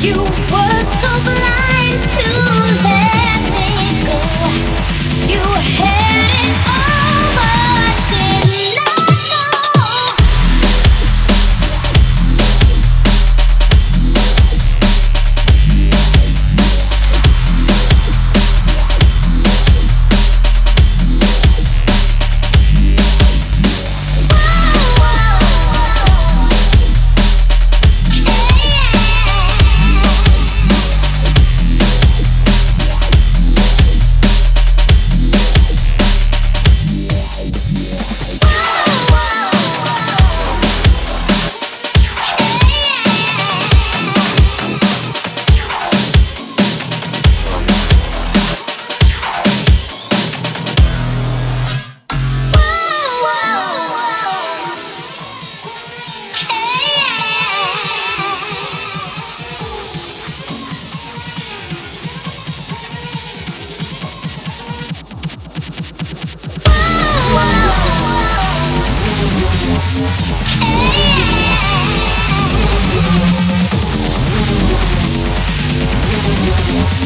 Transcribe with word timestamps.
You 0.00 0.22
were 0.52 0.84
so 0.84 1.10
blind 1.24 2.00
to 2.16 2.26
let 2.84 3.40
me 3.56 3.70
go. 4.06 4.20
You 5.32 5.55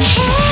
Hey. 0.00 0.47